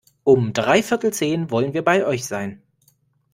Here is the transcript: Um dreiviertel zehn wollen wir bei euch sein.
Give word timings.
Um 0.23 0.51
dreiviertel 0.51 1.13
zehn 1.13 1.51
wollen 1.51 1.75
wir 1.75 1.83
bei 1.83 2.07
euch 2.07 2.25
sein. 2.25 2.63